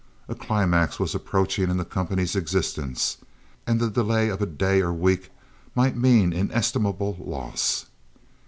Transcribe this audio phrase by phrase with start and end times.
[0.27, 3.17] A climax was approaching in the company's existence,
[3.67, 5.29] and the delay of a day or week
[5.75, 7.85] might mean inestimable loss.